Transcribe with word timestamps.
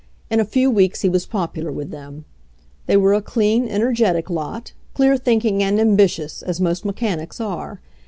In 0.31 0.39
a 0.39 0.45
few 0.45 0.71
weeks 0.71 1.01
he 1.03 1.09
was 1.09 1.27
popular 1.27 1.71
with 1.71 1.91
them. 1.91 2.25
They 2.87 2.97
were 2.97 3.13
a 3.13 3.21
clean, 3.21 3.67
energetic 3.67 4.31
lot, 4.31 4.71
clear 4.95 5.15
think 5.15 5.45
ing 5.45 5.61
and 5.61 5.79
ambitious, 5.79 6.41
as 6.41 6.59
most 6.59 6.85
mechanics 6.85 7.39
are. 7.39 7.79